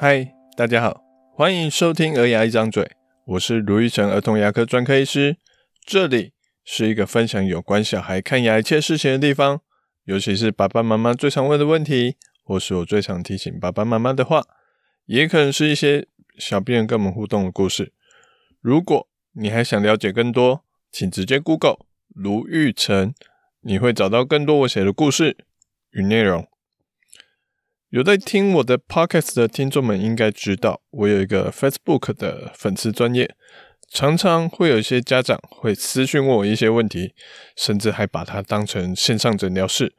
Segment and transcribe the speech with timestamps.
[0.00, 1.02] 嗨，大家好，
[1.34, 2.84] 欢迎收听《儿牙一张嘴》，
[3.24, 5.38] 我是卢玉成儿童牙科专科医师，
[5.84, 6.34] 这里
[6.64, 9.60] 是一个分享有关小孩看牙一切事情的地方，
[10.04, 14.44] 尤其是爸爸妈妈最常问的问题，或是我最常提醒爸爸妈妈的话，
[15.06, 16.06] 也可能是一些
[16.38, 17.92] 小病人跟我们互动的故事。
[18.60, 21.78] 如果你还想了解更多，请直接 Google
[22.14, 23.12] 卢玉成，
[23.62, 25.36] 你会找到更多我写的故事
[25.90, 26.47] 与内容。
[27.90, 33.34] 有在听我的 podcast 的听众们应该知道，我有一个 Facebook 的粉丝专业，
[33.90, 37.14] 常常会有一些家长会私讯问我一些问题，
[37.56, 39.94] 甚至还把它当成线上诊疗室。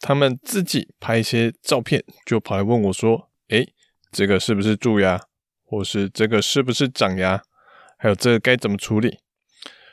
[0.00, 3.72] 他们自己拍一些照片，就跑来问我说：“诶，
[4.10, 5.20] 这个是不是蛀牙？
[5.64, 7.40] 或是这个是不是长牙？
[7.96, 9.20] 还有这个该怎么处理？”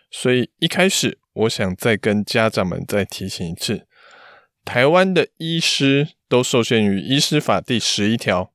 [0.09, 3.85] 所以一开始，我想再跟家长们再提醒一次。
[4.70, 8.53] 台湾的医师都受限于《医师法》第十一条，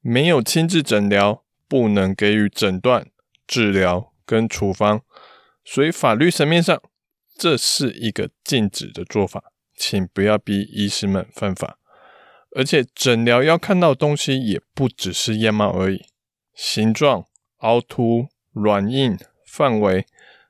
[0.00, 3.06] 没有亲自诊疗，不能给予诊断、
[3.46, 5.02] 治疗跟处方，
[5.64, 6.82] 所以法律层面上，
[7.38, 11.78] 这是一个禁止的做法，请不要逼医师们犯法。
[12.56, 16.06] 而且诊疗要看到东西也不只是样貌而已，
[16.56, 17.26] 形状、
[17.58, 20.06] 凹凸、软硬、范围，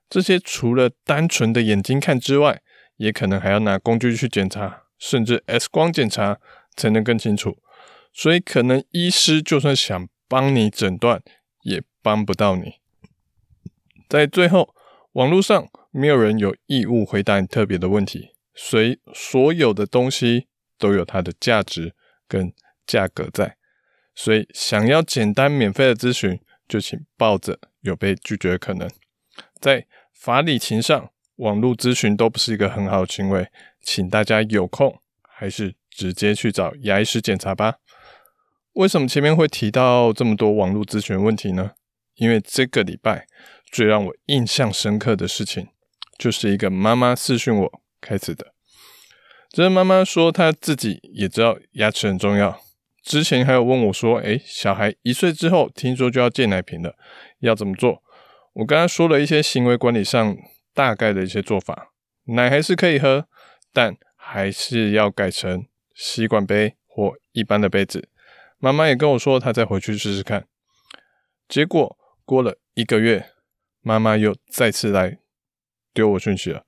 [0.08, 2.62] 这些除了单纯的眼睛看之外，
[2.96, 4.81] 也可能还要拿工具去检查。
[5.02, 6.38] 甚至 X 光检查
[6.76, 7.58] 才能更清楚，
[8.12, 11.20] 所以可能医师就算想帮你诊断，
[11.64, 12.74] 也帮不到你。
[14.08, 14.72] 在最后，
[15.14, 20.46] 网络上没有人有义务回答你特别的问题，所以所有的东西
[20.78, 21.96] 都有它的价值
[22.28, 22.52] 跟
[22.86, 23.56] 价格在。
[24.14, 28.88] 所以想要简单免费的咨询，就请抱着有被拒绝的可能。
[29.58, 33.48] 在法理情上，网络咨询都不是一个很好的行为。
[33.80, 37.76] 请大家有空还是直接去找牙医师检查吧。
[38.74, 41.72] 为什么前面会提到这么多网络咨询问题呢？
[42.14, 43.26] 因为这个礼拜
[43.64, 45.68] 最让我印象深刻的事情，
[46.16, 48.54] 就是一个妈妈私讯我开始的。
[49.50, 52.60] 这妈妈说她自己也知道牙齿很重要，
[53.02, 56.94] 之前还有问我说：“诶，小孩一岁之后听说就要戒奶瓶了，
[57.40, 58.02] 要怎么做？”
[58.54, 60.36] 我刚才说了一些行为管理上
[60.74, 61.92] 大概的一些做法，
[62.24, 63.28] 奶还是可以喝。
[63.74, 68.10] 但还是要改成吸管杯或一般的杯子。
[68.58, 70.46] 妈妈也跟我说，她再回去试试看。
[71.48, 73.30] 结果过了一个月，
[73.80, 75.18] 妈妈又再次来
[75.94, 76.66] 丢我讯息了。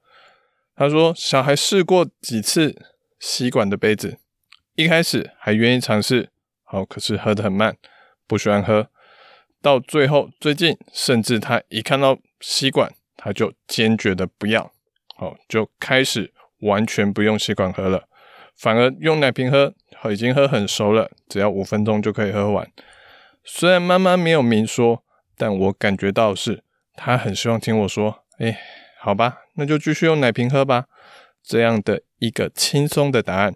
[0.75, 2.75] 她说，小孩试过几次
[3.21, 4.19] 吸管的杯子，
[4.75, 6.31] 一开始还愿意尝试，
[6.63, 7.77] 好，可是喝得很慢，
[8.27, 8.89] 不喜欢喝。
[9.61, 14.71] 到最后，最近甚至他一看到吸管，他就坚决的不要，
[15.17, 16.33] 好，就开始。
[16.61, 18.09] 完全不用吸管喝了，
[18.57, 19.75] 反而用奶瓶喝，
[20.11, 22.67] 已经喝很熟了，只要五分钟就可以喝完。
[23.45, 25.05] 虽然妈妈没有明说，
[25.37, 26.63] 但我感觉到是
[26.95, 28.59] 她很希望听我说：“哎，
[28.99, 30.87] 好吧，那就继续用奶瓶喝吧。”
[31.45, 33.55] 这样的一个轻松的答案。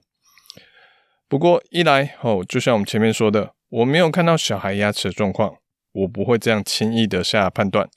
[1.28, 5.56] 不过一来哦，就像我们前面说的，我没有看到小孩牙齿的状况，
[5.92, 7.88] 我不会这样轻易的下判断。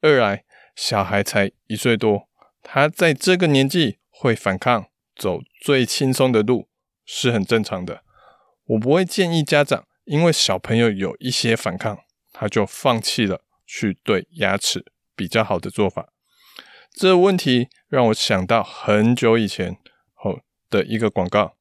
[0.00, 0.44] 二来，
[0.80, 2.26] 小孩才一岁多，
[2.62, 3.98] 他在这个年纪。
[4.22, 4.84] 会反抗，
[5.16, 6.68] 走最轻松的路
[7.06, 8.02] 是很正常的。
[8.66, 11.98] 我不会建议家长，因为小朋友有一些反抗，
[12.30, 14.84] 他就放弃了去对牙齿
[15.16, 16.12] 比较好的做法。
[16.92, 19.78] 这问题让我想到很久以前
[20.12, 21.56] 后的一个广告，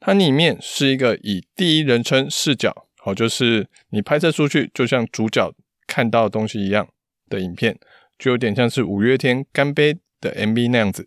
[0.00, 5.52] 它里面是一个以第一人称视角，好，就是你拍摄出去，就像主角
[5.86, 6.88] 看到的东西一样
[7.28, 7.78] 的影片，
[8.24, 11.06] 就有点像是五月天干杯的 MV 那样子。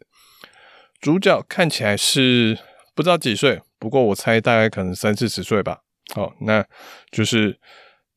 [1.02, 2.56] 主角看起来是
[2.94, 5.80] 不知道几岁，不过我猜大概可能三四十岁吧。
[6.14, 6.64] 好，那
[7.10, 7.58] 就是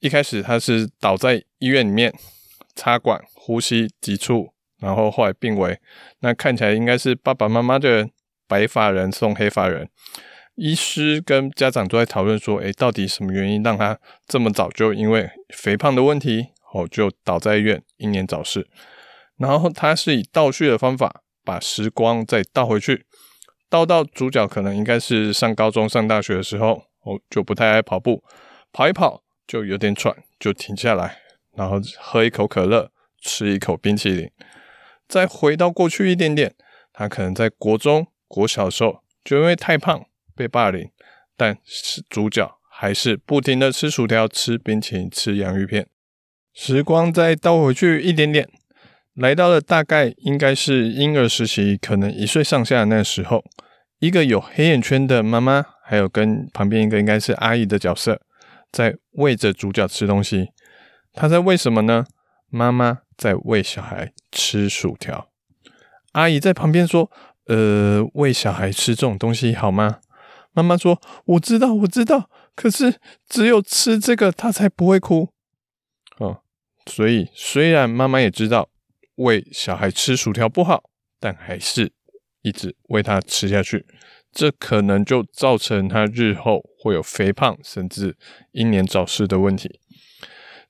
[0.00, 2.12] 一开始他是倒在医院里面
[2.74, 5.78] 插管呼吸急促，然后后来病危。
[6.18, 8.06] 那看起来应该是爸爸妈妈的
[8.46, 9.88] 白发人送黑发人。
[10.56, 18.68] 医师跟家长都在讨论说，诶，到底什么原因让他这么早就因为肥胖的问题，哦，就倒在医院英年早逝。
[19.36, 21.22] 然后他是以倒叙的方法。
[21.42, 23.06] 把时光再倒回去，
[23.70, 28.22] 倒到主角可能应该是上高中、上大学的时候，哦，就不太爱跑步，
[28.72, 31.16] 跑一跑就有点喘，就停下来，
[31.56, 34.30] 然后喝一口可乐，吃一口冰淇淋，
[35.08, 36.54] 再回到过去一点点，
[36.92, 40.04] 他可能在国中、国小的时候就因为太胖
[40.36, 40.90] 被霸凌，
[41.38, 45.88] 但是主角还是不停的吃薯条、吃冰淇淋、吃洋芋片，
[46.62, 48.46] 时光再倒回去一点点。
[49.14, 53.42] 来到了大概应该是婴儿时期，可能一岁上下那时候，
[53.98, 58.20] 一个有黑眼圈的妈妈，还有跟旁边一个应该是阿姨的角色，
[58.70, 60.50] 在喂着主角吃东西，
[61.14, 62.04] 他在喂什么呢？
[62.50, 65.30] 妈妈在喂小孩吃薯条。
[66.12, 67.10] 阿姨在旁边说
[67.48, 70.00] ：“呃，喂小孩吃这种东西好吗？”
[70.52, 72.28] 妈妈说：“我知道，我知道。
[72.54, 72.96] 可是
[73.26, 75.30] 只有吃这个，他才不会哭。”
[76.18, 76.42] 哦，
[76.90, 78.68] 所以虽然妈妈也知道
[79.14, 80.90] 喂小孩吃薯条不好，
[81.20, 81.92] 但还是
[82.42, 83.86] 一直喂他吃下去。
[84.32, 88.16] 这可能就造成他日后会有肥胖，甚至
[88.52, 89.78] 英年早逝的问题。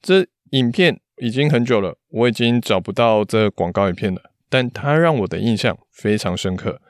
[0.02, 4.32] 这影片已经很久了，我已经找不到这广告影片了。
[4.49, 6.82] 但它让我的印象非常深刻。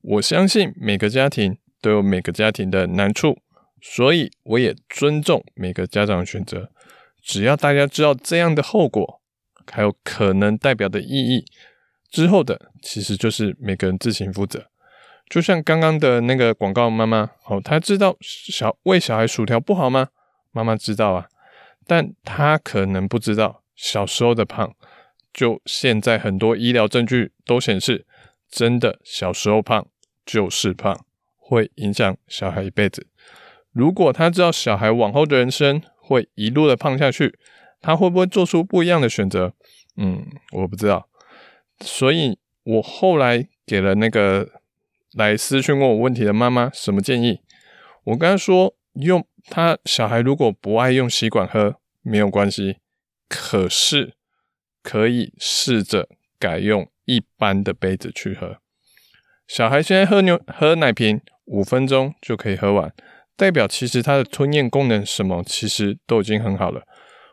[0.00, 3.38] 我相信每个家庭都有每个家庭的难处，
[3.80, 6.70] 所以我也尊重每个家长的选择。
[7.22, 9.20] 只要大家知道这样的后果，
[9.70, 11.44] 还有可能代表的意义，
[12.10, 14.66] 之后的其实就是每个人自行负责。
[15.30, 20.08] 就像刚刚的那个广告妈妈，哦，她知道小喂小孩薯条不好吗？
[20.50, 21.28] 妈妈知道啊，
[21.86, 24.74] 但她可能不知道小时候的胖。
[25.32, 28.04] 就现在，很多医疗证据都显示，
[28.50, 29.86] 真的小时候胖
[30.26, 31.06] 就是胖，
[31.38, 33.06] 会影响小孩一辈子。
[33.70, 37.38] 如果他知道小孩往后的人生会一路的胖下去，
[37.80, 39.54] 他会不会做出不一样的选择？
[39.96, 41.08] 嗯，我不知道。
[41.80, 44.48] 所以我后来给了那个
[45.14, 47.40] 来私讯问我问题的妈妈什么建议？
[48.04, 52.78] 我跟她说，用他小孩如果不爱用吸管喝，没有关系，
[53.28, 54.14] 可是。
[54.84, 56.08] 可以试着
[56.40, 58.56] 改用一般的杯子去喝。
[59.46, 62.92] 小孩现在喝牛喝奶瓶，五分钟就可以喝完，
[63.36, 66.82] 代表其实他的吞咽功能什么其实都已经很好了。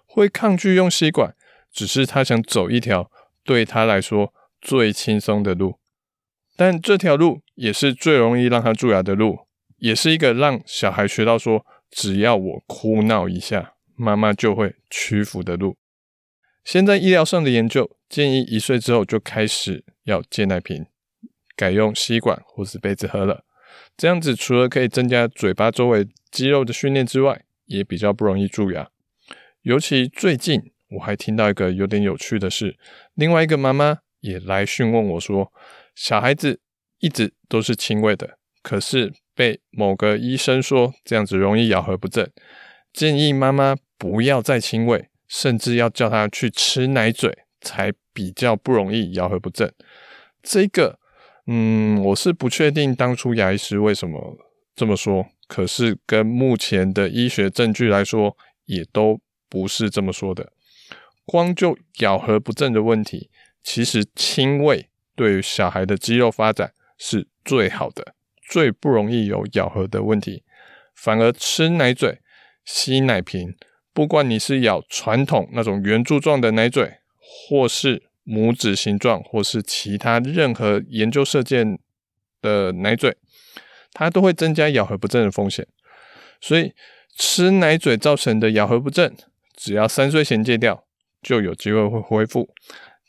[0.08, 1.36] 会抗拒用吸管，
[1.72, 3.12] 只是他想走一条
[3.44, 5.78] 对他来说最轻松的路，
[6.58, 9.48] 但这条路也是最容易让他蛀牙的路，
[9.78, 15.78] 也是一个让小孩学到说只要我哭闹一下，妈妈就会屈服的路。
[16.64, 20.86] 现在医疗上的研究建议，一岁之后就开始要戒奶瓶，
[21.56, 23.46] 改用吸管或是杯子喝了。
[24.00, 28.90] 这样子除了可以增加嘴巴周围肌肉的训练之外，也比较不容易蛀牙。
[29.64, 32.78] 尤其最近我还听到一个有点有趣的事，
[33.16, 35.52] 另外一个妈妈也来询问我说，
[35.96, 36.62] 小孩子
[37.00, 42.26] 一直都是亲喂的，可是被某个医生说这样子容易咬合不正，
[42.94, 45.10] 建议妈妈不要再亲喂。
[45.28, 49.72] 甚至要叫他去吃奶嘴，才比较不容易咬合不正。
[50.42, 50.99] 这个，
[51.52, 54.38] 嗯，我是不确定当初牙医师为什么
[54.76, 55.26] 这么说。
[55.48, 59.20] 可是跟目前的医学证据来说，也都
[59.50, 60.52] 不是这么说的。
[61.26, 63.32] 光就咬合不正的问题，
[63.64, 68.14] 其实亲喂对于小孩的肌肉发展是最好的，
[68.48, 70.44] 最不容易有咬合的问题。
[70.94, 72.20] 反而吃奶嘴、
[72.64, 73.56] 吸奶瓶。
[73.92, 81.80] 不管你是咬传统那种圆柱状的奶嘴，或是拇指形状，或是其他任何研究射箭
[82.42, 83.18] 的奶嘴，
[83.92, 85.68] 它都会增加咬合不正的风险。
[86.40, 86.74] 所以
[87.18, 89.16] 吃奶嘴造成的咬合不正，
[89.58, 90.86] 只要三岁前戒掉，
[91.24, 92.54] 就有机会会恢复。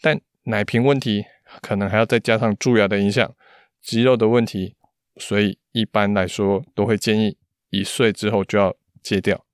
[0.01, 1.27] 但奶瓶问题
[1.61, 3.35] 可能还要再加上蛀牙的影响、
[3.83, 4.75] 肌肉的问题，
[5.19, 7.37] 所以一般来说都会建议
[7.69, 9.45] 一岁之后就要戒掉。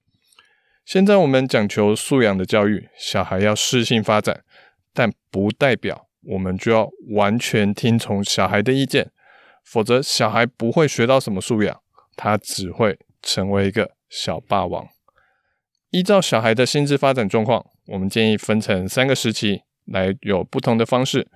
[0.85, 4.45] 现在我们讲求素养的教育，小孩要适性发展，
[4.97, 9.11] 但不代表我们就要完全听从小孩的意见，
[9.63, 11.81] 否则小孩不会学到什么素养，
[12.17, 14.89] 他只会成为一个小霸王。
[15.91, 21.29] 依照小孩的心智发展状况，我们建议分成三个时期来有不同的方式。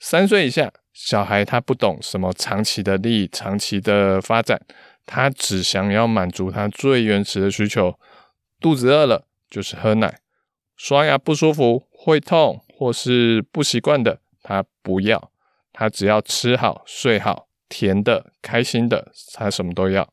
[0.00, 4.60] 三岁以下小孩他不懂什么长期的利益、长期的发展，
[5.06, 7.98] 他只想要满足他最原始的需求。
[8.60, 10.18] 肚子饿了就是喝奶，
[10.76, 15.30] 刷牙不舒服、会痛或是不习惯的，他不要，
[15.72, 20.08] 他只要吃好、睡好、甜的、开心的，他什么都要。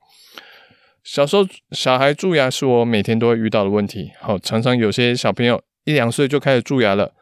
[1.03, 7.13] 小时候小孩蛀牙是我每天都会遇到的问题，好，常常有些小朋友一两岁就开始蛀牙了。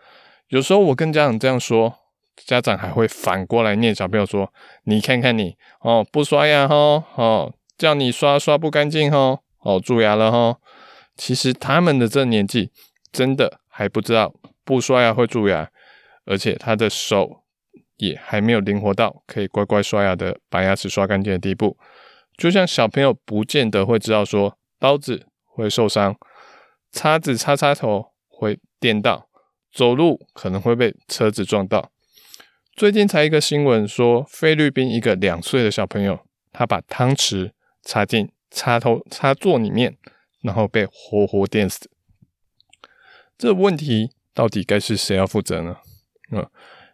[0.49, 1.95] 有时候我跟家长这样说，
[2.35, 4.51] 家长还会反过来念小朋友说
[4.83, 10.57] ：“你看看你哦，不刷牙哦，哦，叫你刷刷不干净哦，哦，蛀牙了哦。”
[11.15, 12.71] 其实他们的这年纪
[13.11, 14.33] 真的还不知道
[14.69, 15.71] 不刷牙会蛀牙，
[16.25, 17.41] 而且他的手
[17.97, 21.75] 也还没有灵活到可以乖乖刷牙的把牙齿刷干净的地步。
[22.37, 26.15] 就像小朋友不见得会知道说刀子会受伤，
[26.91, 29.27] 叉子插插头会电到，
[29.73, 31.91] 走路可能会被车子撞到。
[32.75, 36.19] 最近才一个新闻说，菲律宾一个两岁的小朋友，
[36.53, 39.97] 他把汤匙插进插头插座里面。
[40.41, 41.91] 然后被活活电死。
[43.37, 45.77] 这问题到底该是谁要负责呢？
[46.31, 46.47] 嗯，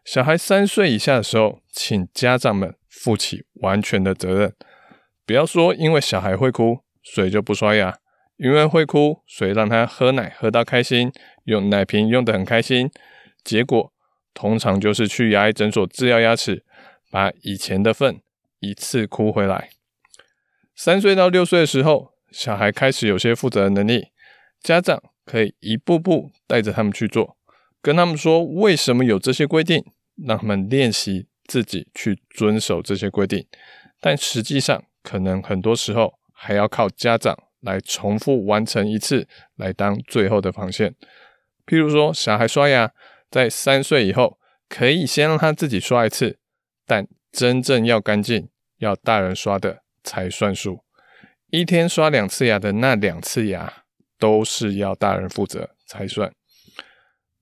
[0.03, 4.53] 小孩三岁以下的时候，请家长们负起完全的责任。
[5.25, 7.91] 不要说因为小孩会哭，所以就不刷牙；
[8.37, 11.11] 因为会哭，所以让他喝奶喝到开心，
[11.45, 12.89] 用奶瓶用得很开心。
[13.43, 13.91] 结果
[14.33, 16.63] 通常就是去牙医诊所治疗牙齿，
[17.11, 18.21] 把以前的粪
[18.59, 19.69] 一次哭回来。
[20.75, 24.09] 三岁到六岁的时候，小孩开始有些负责的能力，
[24.61, 27.37] 家长可以一步步带着他们去做。
[27.81, 29.83] 跟他们说为什么有这些规定，
[30.25, 33.45] 让他们练习自己去遵守这些规定。
[33.99, 40.95] 但实际上，可能很多时候还要靠家长来重复完成一次，来当最后的防线。
[41.65, 42.91] 譬如说，小孩刷牙，
[43.29, 44.37] 在三岁以后，
[44.69, 46.39] 可以先让他自己刷一次，
[46.85, 50.83] 但真正要干净，要大人刷的才算数。
[51.49, 53.84] 一天刷两次牙的那两次牙，
[54.19, 56.31] 都是要大人负责才算。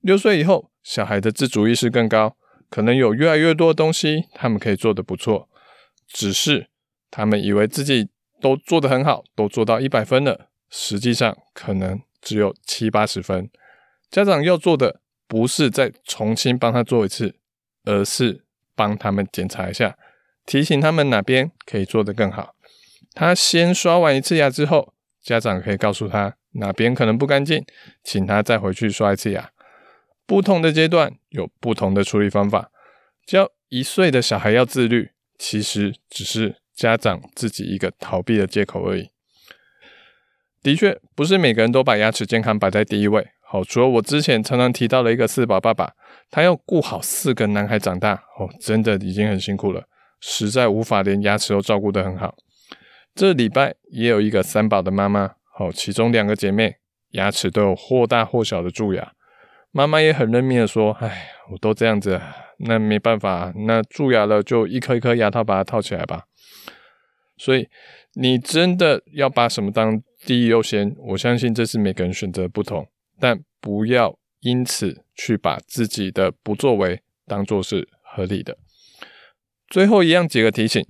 [0.00, 2.36] 六岁以后，小孩的自主意识更高，
[2.68, 5.48] 可能有越来越多的东西他们可以做得不错，
[6.06, 6.68] 只是
[7.10, 8.08] 他们以为自己
[8.40, 13.50] 都做得很好，都做到一百分了，实际上可能只有七八十分。
[14.10, 17.36] 家长要做的不是再重新帮他做一次，
[17.84, 19.96] 而是帮他们检查一下，
[20.44, 22.54] 提醒他们哪边可以做得更好。
[23.14, 27.64] 他先刷完一次牙之后，家长可以告诉他哪边可能不干净，
[28.02, 29.50] 请他再回去刷一次牙。
[30.26, 32.70] 不同的阶段有不同的处理方法。
[33.26, 39.10] 教一岁的小孩要自律，其实只是家长自己一个逃避的借口而已。
[40.62, 43.28] 的确，不是每个人都把牙齿健康摆在第一位。
[43.46, 45.92] 好，除了我之前常常提到的一个四宝爸爸，
[46.30, 49.84] 他要顾好四个男孩长大，哦，真的已经很辛苦了，
[50.20, 52.34] 实在无法连牙齿都照顾得很好。
[53.14, 56.78] 这礼拜也有一个三宝的妈妈，好，其中两个姐妹
[57.10, 59.12] 牙齿都有或大或小的蛀牙。
[59.70, 62.20] 妈妈也很认命的说：“哎，我都这样子，
[62.58, 66.24] 那没办法，那蛀牙了就一颗一颗牙套把它套起来吧。”
[67.38, 67.68] 所以，
[68.14, 70.92] 你真的要把什么当第一优先？
[71.10, 72.88] 我相信这是每个人选择不同，
[73.20, 78.58] 但不要因此去把自己的不作为当做是合理的。
[79.68, 80.84] 最后一样几个提醒：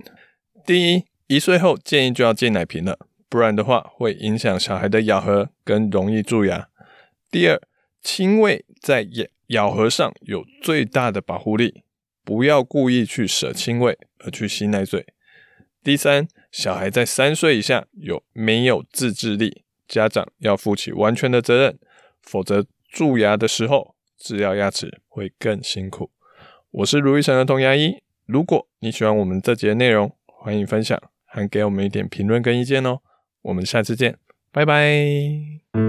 [0.65, 2.97] 第一，一岁后建议就要戒奶瓶了，
[3.29, 6.69] 不然的话会影响小孩的咬合跟容易蛀牙。
[7.29, 7.61] 第二，
[8.01, 11.83] 亲喂在咬咬合上有最大的保护力，
[12.23, 15.05] 不要故意去舍亲喂而去吸奶嘴。
[15.83, 21.77] 第三，小孩在三岁以下有没有自制力，家长要负起完全的责任，
[22.21, 26.11] 否则蛀牙的时候治疗牙齿会更辛苦。
[26.71, 33.01] 我是卢医生儿童牙医，如果你喜欢我们这节内容，欢迎分享，还给我们一点评论跟意见哦。
[33.45, 34.17] 我们下次见，
[34.51, 35.84] 拜拜。